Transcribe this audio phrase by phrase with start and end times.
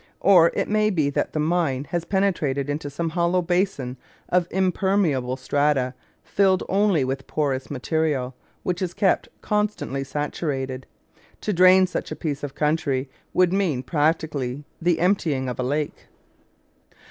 [0.21, 3.97] Or it may be that the mine has penetrated into some hollow basin
[4.29, 5.93] of impermeable strata
[6.23, 8.33] filled only with porous material
[8.63, 10.87] which is kept constantly saturated.
[11.41, 16.07] To drain such a piece of country would mean practically the emptying of a lake.